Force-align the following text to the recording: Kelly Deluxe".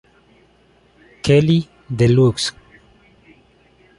Kelly 1.21 1.69
Deluxe". 1.87 2.55